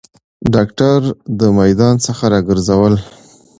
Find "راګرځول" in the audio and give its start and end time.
2.33-2.93